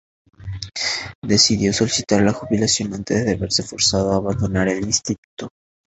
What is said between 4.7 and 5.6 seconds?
Instituto.